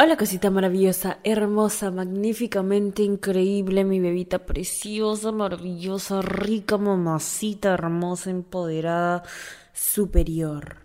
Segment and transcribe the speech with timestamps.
[0.00, 9.24] Hola cosita maravillosa, hermosa, magníficamente increíble, mi bebita preciosa, maravillosa, rica, mamacita, hermosa, empoderada,
[9.72, 10.76] superior.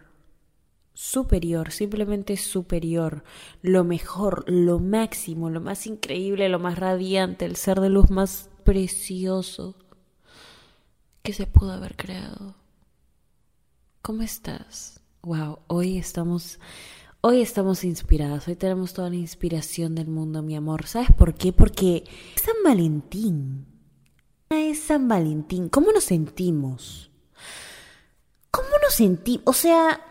[0.95, 3.23] Superior, simplemente superior.
[3.61, 8.49] Lo mejor, lo máximo, lo más increíble, lo más radiante, el ser de luz más
[8.63, 9.75] precioso
[11.21, 12.55] que se pudo haber creado.
[14.01, 15.01] ¿Cómo estás?
[15.21, 16.59] Wow, hoy estamos
[17.25, 20.85] Hoy estamos inspiradas, hoy tenemos toda la inspiración del mundo, mi amor.
[20.87, 21.53] ¿Sabes por qué?
[21.53, 22.03] Porque
[22.35, 23.65] es San Valentín.
[24.49, 25.69] Es San Valentín.
[25.69, 27.11] ¿Cómo nos sentimos?
[28.51, 29.43] ¿Cómo nos sentimos?
[29.45, 30.01] O sea...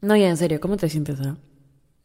[0.00, 1.20] No, ya en serio, ¿cómo te sientes?
[1.20, 1.36] Ah?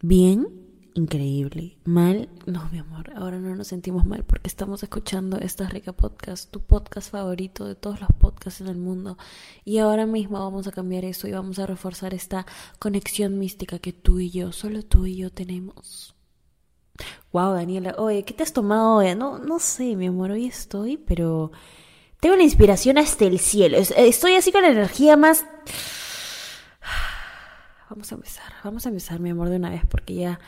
[0.04, 0.65] ¿Bien?
[0.96, 1.78] Increíble.
[1.84, 6.50] Mal, no, mi amor, ahora no nos sentimos mal porque estamos escuchando esta rica podcast,
[6.50, 9.18] tu podcast favorito de todos los podcasts en el mundo.
[9.66, 12.46] Y ahora mismo vamos a cambiar eso y vamos a reforzar esta
[12.80, 16.16] conexión mística que tú y yo, solo tú y yo tenemos.
[17.34, 19.14] Wow, Daniela, oye, ¿qué te has tomado hoy?
[19.16, 21.52] No, no sé, mi amor, hoy estoy, pero
[22.22, 23.78] tengo la inspiración hasta el cielo.
[23.78, 25.46] Estoy así con la energía más...
[27.90, 30.40] Vamos a empezar, vamos a empezar, mi amor, de una vez porque ya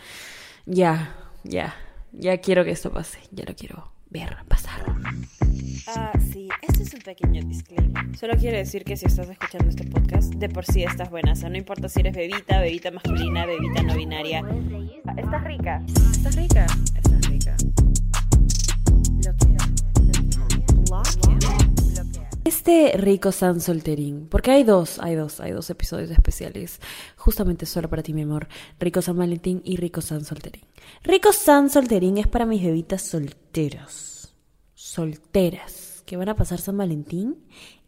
[0.67, 1.75] ya, ya,
[2.11, 4.81] ya quiero que esto pase, ya lo quiero ver pasar.
[5.87, 8.17] Ah, sí, este es un pequeño disclaimer.
[8.17, 11.31] Solo quiero decir que si estás escuchando este podcast, de por sí estás buena.
[11.31, 14.43] O sea, no importa si eres bebita, bebita masculina, bebita no binaria.
[15.15, 15.81] Estás rica.
[15.87, 16.67] Estás rica.
[22.67, 26.81] Este rico San Solterín, porque hay dos, hay dos, hay dos episodios especiales,
[27.15, 30.65] justamente solo para ti, mi amor, Rico San Valentín y Rico San Solterín.
[31.01, 34.35] Rico San Solterín es para mis bebitas solteros,
[34.73, 37.37] solteras, que van a pasar San Valentín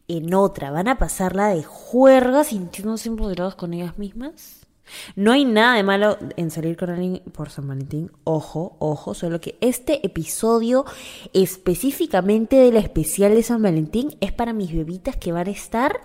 [0.08, 4.66] en otra, van a pasarla de juerga sintiéndose empoderados con ellas mismas
[5.16, 9.42] no hay nada de malo en salir con alguien por San Valentín, ojo, ojo, solo
[9.42, 10.86] que este episodio
[11.34, 16.02] específicamente de la especial de San Valentín es para mis bebitas que van a estar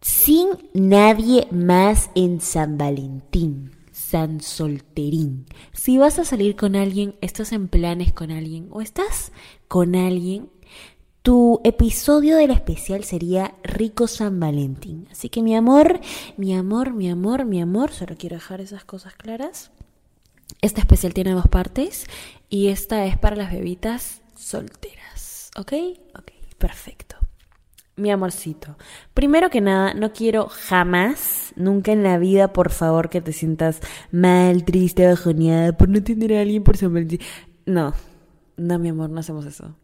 [0.00, 3.72] sin nadie más en San Valentín.
[4.10, 5.46] San Solterín.
[5.72, 9.30] Si vas a salir con alguien, estás en planes con alguien o estás
[9.68, 10.48] con alguien,
[11.22, 15.06] tu episodio del especial sería Rico San Valentín.
[15.10, 16.00] Así que mi amor,
[16.36, 19.70] mi amor, mi amor, mi amor, solo quiero dejar esas cosas claras.
[20.62, 22.06] Este especial tiene dos partes
[22.48, 25.50] y esta es para las bebitas solteras.
[25.56, 25.72] ¿Ok?
[26.18, 27.16] Ok, perfecto.
[27.96, 28.78] Mi amorcito,
[29.12, 33.80] primero que nada, no quiero jamás, nunca en la vida, por favor, que te sientas
[34.10, 37.20] mal, triste, bajoneada por no tener a alguien por San Valentín.
[37.66, 37.92] No,
[38.56, 39.74] no, mi amor, no hacemos eso.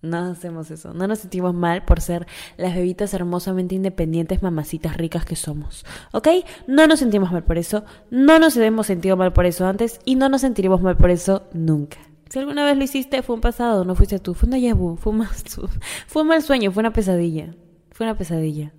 [0.00, 0.94] No hacemos eso.
[0.94, 2.26] No nos sentimos mal por ser
[2.56, 5.84] las bebitas hermosamente independientes, mamacitas ricas que somos.
[6.12, 6.28] ¿Ok?
[6.68, 7.84] No nos sentimos mal por eso.
[8.10, 11.48] No nos hemos sentido mal por eso antes y no nos sentiremos mal por eso
[11.52, 11.98] nunca.
[12.28, 14.34] Si alguna vez lo hiciste, fue un pasado, no fuiste tú.
[14.34, 15.28] Fue un déjà Fue un mal,
[16.06, 17.54] fue un mal sueño, fue una pesadilla.
[17.90, 18.72] Fue una pesadilla.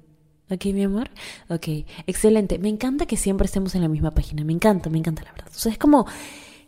[0.49, 1.09] ¿Ok, mi amor?
[1.49, 1.67] Ok,
[2.07, 2.59] excelente.
[2.59, 4.45] Me encanta que siempre estemos en la misma página.
[4.45, 5.49] Me encanta, me encanta, la verdad.
[5.53, 6.07] O sea, es como.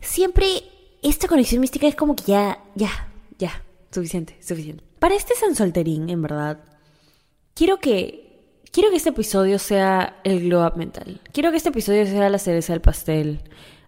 [0.02, 0.46] Siempre.
[1.02, 2.92] Esta conexión mística es como que ya, ya,
[3.40, 3.52] ya
[3.92, 4.84] Suficiente, suficiente.
[5.00, 6.60] Para este San Solterín, en verdad,
[7.54, 8.30] quiero que.
[8.72, 11.20] Quiero que este episodio sea el glow up mental.
[11.34, 13.42] Quiero que este episodio sea la cereza del pastel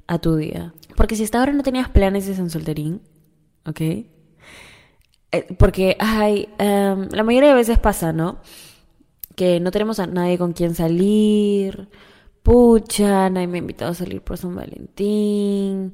[0.08, 0.74] a tu día.
[0.98, 3.02] Porque si hasta ahora no tenías planes de San Solterín,
[3.66, 3.80] ¿ok?
[3.80, 4.06] Eh,
[5.58, 8.40] porque, ay, em, la mayoría de veces pasa, ¿no?
[9.38, 11.88] Que no tenemos a nadie con quien salir.
[12.44, 15.94] Pucha, nadie me ha invitado a salir por San Valentín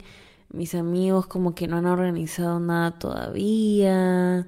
[0.52, 4.48] mis amigos como que no han organizado nada todavía.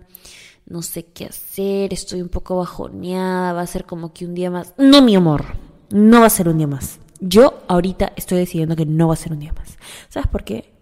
[0.65, 4.49] No sé qué hacer, estoy un poco bajoneada, va a ser como que un día
[4.49, 4.73] más.
[4.77, 5.45] No, mi amor,
[5.89, 6.99] no va a ser un día más.
[7.19, 9.77] Yo ahorita estoy decidiendo que no va a ser un día más.
[10.09, 10.73] ¿Sabes por qué?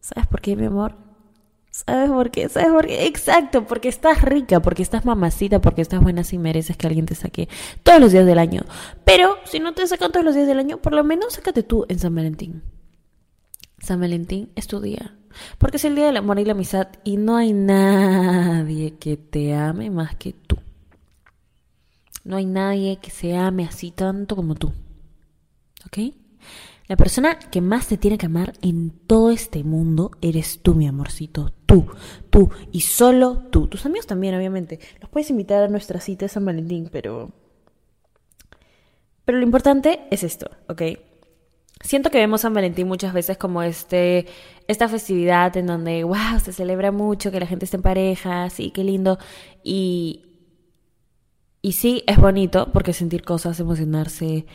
[0.00, 0.94] ¿Sabes por qué, mi amor?
[1.70, 2.48] ¿Sabes por qué?
[2.48, 3.06] ¿Sabes por qué?
[3.06, 7.16] Exacto, porque estás rica, porque estás mamacita, porque estás buena y mereces que alguien te
[7.16, 7.48] saque
[7.82, 8.62] todos los días del año.
[9.04, 11.84] Pero si no te sacan todos los días del año, por lo menos sácate tú
[11.88, 12.62] en San Valentín.
[13.84, 15.16] San Valentín es tu día.
[15.58, 19.54] Porque es el día del amor y la amistad y no hay nadie que te
[19.54, 20.56] ame más que tú.
[22.24, 24.72] No hay nadie que se ame así tanto como tú.
[25.86, 25.98] ¿Ok?
[26.86, 30.86] La persona que más te tiene que amar en todo este mundo eres tú, mi
[30.86, 31.52] amorcito.
[31.66, 31.86] Tú,
[32.30, 33.68] tú y solo tú.
[33.68, 34.80] Tus amigos también, obviamente.
[35.00, 37.32] Los puedes invitar a nuestra cita de San Valentín, pero...
[39.24, 40.82] Pero lo importante es esto, ¿ok?
[41.84, 44.26] Siento que vemos San Valentín muchas veces como este,
[44.68, 48.70] esta festividad en donde, wow, se celebra mucho, que la gente esté en pareja, sí,
[48.70, 49.18] qué lindo.
[49.62, 50.24] Y,
[51.60, 54.46] y sí, es bonito, porque sentir cosas, emocionarse,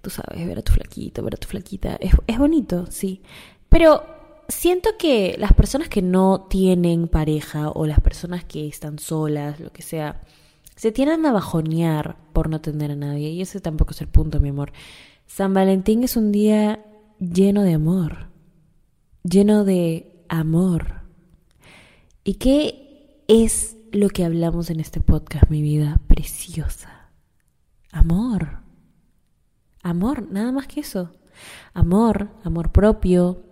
[0.00, 3.20] tú sabes, ver a tu flaquito, ver a tu flaquita, es, es bonito, sí.
[3.68, 4.04] Pero
[4.46, 9.72] siento que las personas que no tienen pareja o las personas que están solas, lo
[9.72, 10.20] que sea,
[10.76, 13.30] se tienen a bajonear por no tener a nadie.
[13.30, 14.72] Y ese tampoco es el punto, mi amor.
[15.26, 16.84] San Valentín es un día
[17.18, 18.28] lleno de amor.
[19.22, 21.02] Lleno de amor.
[22.24, 27.10] ¿Y qué es lo que hablamos en este podcast, mi vida preciosa?
[27.92, 28.60] Amor.
[29.82, 31.10] Amor, nada más que eso.
[31.74, 33.42] Amor, amor propio,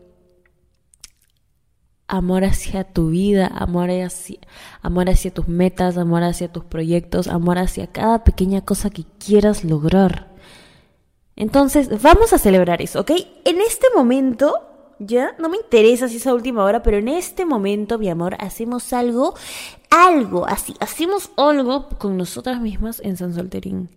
[2.09, 4.38] amor hacia tu vida, amor hacia,
[4.81, 9.65] amor hacia tus metas, amor hacia tus proyectos, amor hacia cada pequeña cosa que quieras
[9.65, 10.33] lograr.
[11.36, 13.10] Entonces, vamos a celebrar eso, ¿ok?
[13.44, 14.54] En este momento,
[14.98, 18.36] ya, no me interesa si es a última hora, pero en este momento, mi amor,
[18.38, 19.34] hacemos algo,
[19.90, 23.88] algo, así, hacemos algo con nosotras mismas en San Solterín.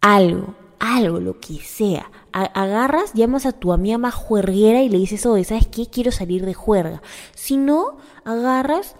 [0.00, 2.10] Algo, algo, lo que sea.
[2.32, 5.86] agarras, llamas a tu amiga más juerguera y le dices, oye, ¿sabes qué?
[5.86, 7.02] Quiero salir de juerga.
[7.34, 8.94] Si no, agarras,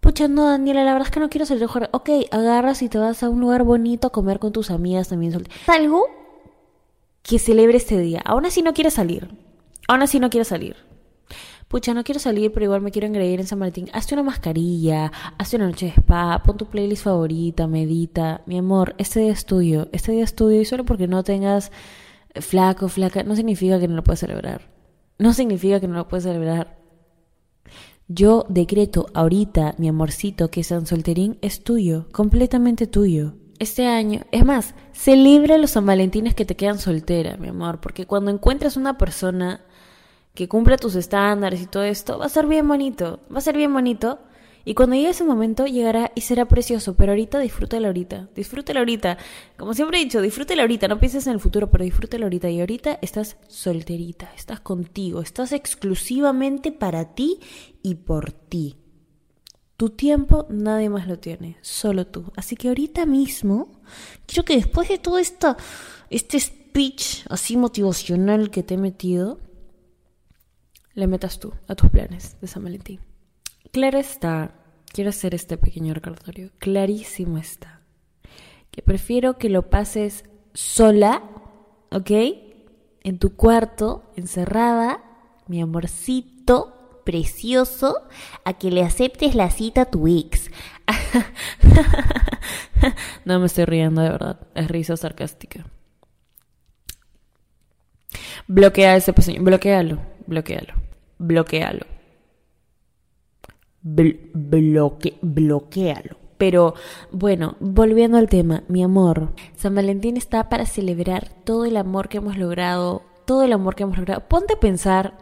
[0.00, 1.90] pucha, no, Daniela, la verdad es que no quiero salir de juerga.
[1.92, 5.46] Ok, agarras y te vas a un lugar bonito a comer con tus amigas también.
[5.66, 6.15] Algo
[7.26, 8.20] que celebre este día.
[8.24, 9.28] Aún así no quieres salir.
[9.88, 10.76] Aún así no quieres salir
[11.68, 13.88] pucha, no quiero salir, pero igual me quiero engreír en San Martín.
[13.92, 18.42] Hazte una mascarilla, hazte una noche de spa, pon tu playlist favorita, medita.
[18.46, 21.72] Mi amor, este día es tuyo, este día es tuyo y solo porque no tengas
[22.34, 24.70] flaco, flaca, no significa que no lo puedes celebrar.
[25.18, 26.78] No significa que no lo puedes celebrar.
[28.08, 33.34] Yo decreto ahorita, mi amorcito, que San Solterín es tuyo, completamente tuyo.
[33.58, 38.06] Este año, es más, celebra los San Valentines que te quedan soltera, mi amor, porque
[38.06, 39.62] cuando encuentras una persona
[40.34, 43.56] que cumpla tus estándares y todo esto, va a ser bien bonito, va a ser
[43.56, 44.18] bien bonito.
[44.66, 46.96] Y cuando llegue ese momento, llegará y será precioso.
[46.96, 48.28] Pero ahorita disfrútalo ahorita.
[48.34, 49.16] Disfrútalo ahorita.
[49.56, 50.88] Como siempre he dicho, disfrútalo ahorita.
[50.88, 52.50] No pienses en el futuro, pero disfrútalo ahorita.
[52.50, 54.28] Y ahorita estás solterita.
[54.34, 55.20] Estás contigo.
[55.20, 57.38] Estás exclusivamente para ti
[57.80, 58.74] y por ti.
[59.76, 61.58] Tu tiempo nadie más lo tiene.
[61.60, 62.32] Solo tú.
[62.36, 63.80] Así que ahorita mismo,
[64.26, 65.56] quiero que después de todo esto,
[66.08, 69.38] este speech así motivacional que te he metido,
[70.94, 73.00] le metas tú a tus planes de San Valentín.
[73.70, 74.54] Claro está,
[74.92, 77.82] quiero hacer este pequeño recordatorio, clarísimo está,
[78.70, 80.24] que prefiero que lo pases
[80.54, 81.22] sola,
[81.90, 82.10] ¿ok?
[83.02, 85.04] En tu cuarto, encerrada,
[85.46, 88.02] mi amorcito precioso,
[88.44, 90.50] a que le aceptes la cita a tu ex.
[93.24, 95.64] no me estoy riendo de verdad, es risa sarcástica.
[98.46, 100.86] Bloquea ese pequeño, bloquealo, bloquealo
[101.18, 101.86] bloquealo.
[103.82, 106.16] bloque, bloquealo.
[106.38, 106.74] Pero
[107.10, 112.18] bueno, volviendo al tema, mi amor, San Valentín está para celebrar todo el amor que
[112.18, 114.28] hemos logrado, todo el amor que hemos logrado.
[114.28, 115.16] Ponte a pensar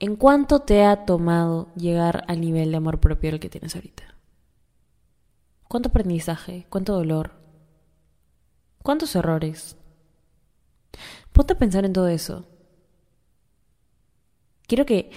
[0.00, 4.14] en cuánto te ha tomado llegar al nivel de amor propio al que tienes ahorita.
[5.68, 6.66] ¿Cuánto aprendizaje?
[6.68, 7.32] ¿Cuánto dolor?
[8.82, 9.76] ¿Cuántos errores?
[11.32, 12.46] Ponte a pensar en todo eso.
[14.66, 15.10] Quiero que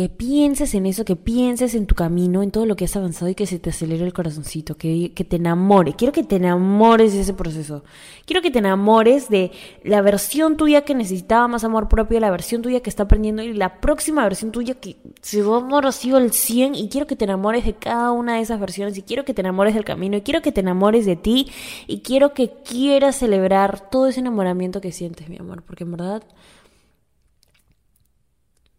[0.00, 3.28] que pienses en eso, que pienses en tu camino, en todo lo que has avanzado
[3.28, 5.92] y que se te acelere el corazoncito, que, te enamore.
[5.92, 7.84] Quiero que te enamores de ese proceso.
[8.24, 9.52] Quiero que te enamores de
[9.84, 13.52] la versión tuya que necesitaba más amor propio, la versión tuya que está aprendiendo y
[13.52, 17.26] la próxima versión tuya que se va a así al 100 y quiero que te
[17.26, 20.22] enamores de cada una de esas versiones y quiero que te enamores del camino y
[20.22, 21.52] quiero que te enamores de ti
[21.86, 26.22] y quiero que quieras celebrar todo ese enamoramiento que sientes, mi amor, porque en verdad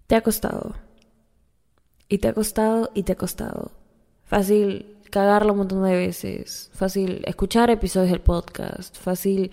[0.08, 0.74] te ha costado
[2.12, 3.72] y te ha costado y te ha costado.
[4.26, 6.70] Fácil cagarlo un montón de veces.
[6.74, 8.98] Fácil escuchar episodios del podcast.
[8.98, 9.50] Fácil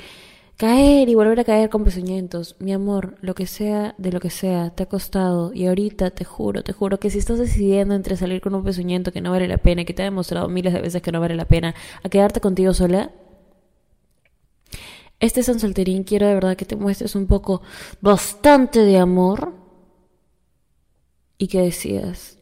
[0.57, 2.57] caer y volver a caer con pezuñentos.
[2.59, 5.53] Mi amor, lo que sea, de lo que sea, te ha costado.
[5.55, 9.13] Y ahorita te juro, te juro que si estás decidiendo entre salir con un pezuñento
[9.13, 11.37] que no vale la pena, que te ha demostrado miles de veces que no vale
[11.37, 13.13] la pena, a quedarte contigo sola,
[15.21, 17.63] este San Solterín quiero de verdad que te muestres un poco
[18.01, 19.55] bastante de amor
[21.39, 22.38] y que decidas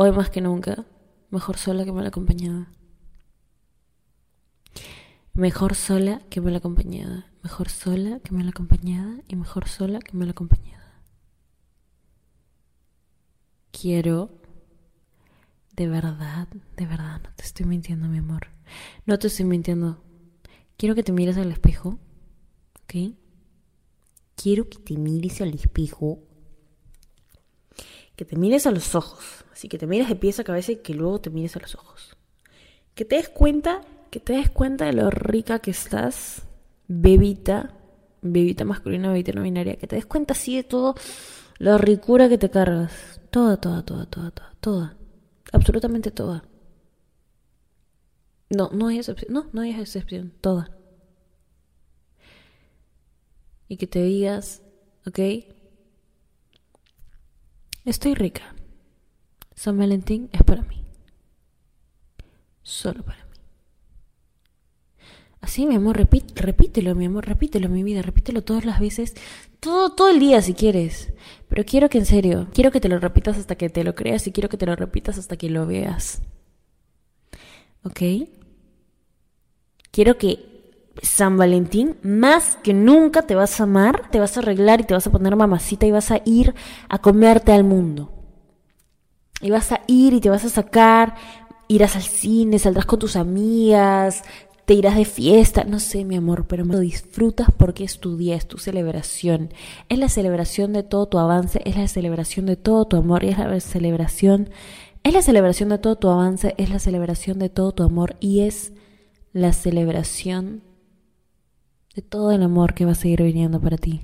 [0.00, 0.86] Hoy más que nunca,
[1.28, 2.70] mejor sola que mal acompañada.
[5.34, 7.26] Mejor sola que mal acompañada.
[7.42, 9.20] Mejor sola que mal acompañada.
[9.26, 11.02] Y mejor sola que mal acompañada.
[13.72, 14.30] Quiero,
[15.74, 18.46] de verdad, de verdad, no te estoy mintiendo, mi amor.
[19.04, 20.00] No te estoy mintiendo.
[20.76, 21.98] Quiero que te mires al espejo.
[22.84, 23.16] ¿Ok?
[24.36, 26.20] Quiero que te mires al espejo.
[28.18, 30.76] Que te mires a los ojos Así que te miras de pies a cabeza y
[30.76, 32.16] que luego te mires a los ojos.
[32.94, 36.42] Que te des cuenta, que te des cuenta de lo rica que estás,
[36.86, 37.74] bebita,
[38.22, 40.94] bebita masculina, bebita no binaria, que te des cuenta así de todo
[41.58, 43.20] la ricura que te cargas.
[43.30, 44.96] Toda, toda, toda, toda, toda, toda.
[45.52, 46.44] Absolutamente toda.
[48.50, 49.32] No, no hay excepción.
[49.32, 50.32] No, no hay excepción.
[50.40, 50.70] Toda.
[53.66, 54.62] Y que te digas,
[55.04, 55.18] ok,
[57.90, 58.54] estoy rica.
[59.54, 60.84] San Valentín es para mí.
[62.62, 63.28] Solo para mí.
[65.40, 69.14] Así, mi amor, repítelo, mi amor, repítelo, mi vida, repítelo todas las veces,
[69.60, 71.12] todo, todo el día si quieres.
[71.48, 74.26] Pero quiero que en serio, quiero que te lo repitas hasta que te lo creas
[74.26, 76.22] y quiero que te lo repitas hasta que lo veas.
[77.84, 78.00] ¿Ok?
[79.92, 80.57] Quiero que
[81.02, 84.94] San Valentín, más que nunca te vas a amar, te vas a arreglar y te
[84.94, 86.54] vas a poner mamacita y vas a ir
[86.88, 88.12] a comerte al mundo.
[89.40, 91.14] Y vas a ir y te vas a sacar,
[91.68, 94.24] irás al cine, saldrás con tus amigas,
[94.64, 98.36] te irás de fiesta, no sé mi amor, pero lo disfrutas porque es tu día,
[98.36, 99.50] es tu celebración.
[99.88, 103.38] Es la celebración de todo tu avance, es la celebración de todo tu amor, es
[103.38, 104.50] la celebración,
[105.04, 108.40] es la celebración de todo tu avance, es la celebración de todo tu amor y
[108.40, 108.72] es
[109.32, 110.67] la celebración
[111.98, 114.02] de todo el amor que va a seguir viniendo para ti.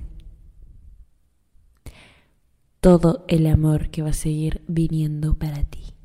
[2.81, 5.95] Todo el amor que va a seguir viniendo para ti.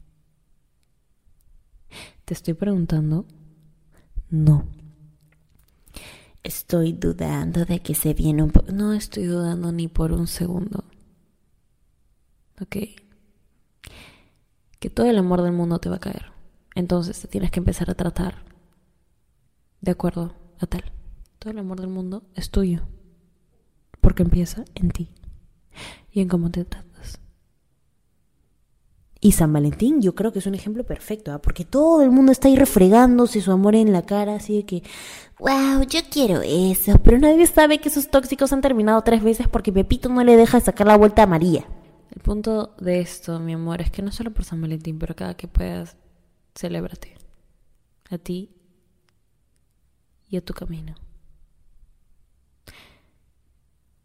[2.25, 3.27] Te estoy preguntando
[4.29, 4.69] no.
[6.45, 8.71] Estoy dudando de que se viene un poco.
[8.71, 10.85] No estoy dudando ni por un segundo.
[12.61, 12.77] ¿Ok?
[14.79, 16.27] Que todo el amor del mundo te va a caer.
[16.77, 18.45] Entonces te tienes que empezar a tratar
[19.81, 21.00] de acuerdo a tal.
[21.41, 22.83] Todo el amor del mundo es tuyo.
[24.03, 25.09] Porque empieza en ti
[26.13, 27.19] y en cómo te tratas.
[29.23, 31.41] Y San Valentín yo creo que es un ejemplo perfecto, ¿ah?
[31.41, 34.83] porque todo el mundo está ahí refregándose su amor en la cara, así de que,
[35.39, 39.73] wow, yo quiero eso, pero nadie sabe que esos tóxicos han terminado tres veces porque
[39.73, 41.67] Pepito no le deja sacar la vuelta a María.
[42.15, 45.35] El punto de esto, mi amor, es que no solo por San Valentín, pero cada
[45.35, 45.97] que puedas,
[46.55, 47.17] celébrate.
[48.11, 48.51] A ti
[50.29, 50.97] y a tu camino.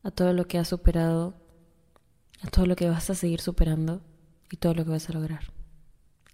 [0.05, 1.33] A todo lo que has superado,
[2.43, 4.03] a todo lo que vas a seguir superando
[4.51, 5.51] y todo lo que vas a lograr.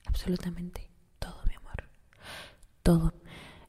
[0.07, 1.85] Absolutamente todo, mi amor.
[2.83, 3.13] Todo.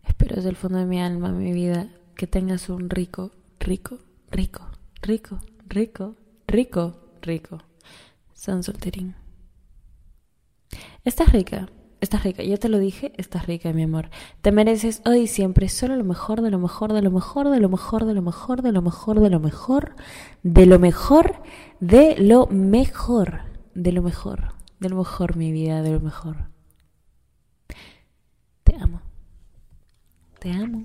[0.02, 3.30] Espero desde el fondo de mi alma, mi vida, que tengas un rico,
[3.60, 4.00] rico,
[4.32, 4.66] rico,
[5.02, 6.16] rico, rico,
[6.48, 7.58] rico, rico
[8.34, 9.14] San Solterín.
[11.04, 11.68] Estás rica,
[12.02, 14.10] estás rica, ya te lo dije, estás rica, mi amor.
[14.42, 17.60] Te mereces hoy y siempre solo lo mejor, de lo mejor, de lo mejor, de
[17.60, 19.94] lo mejor, de lo mejor, de lo mejor, de lo mejor,
[20.42, 21.36] de lo mejor,
[21.80, 26.36] de lo mejor de lo mejor, de lo mejor, mi vida, de lo mejor.
[28.64, 29.00] Te amo.
[30.38, 30.84] Te amo.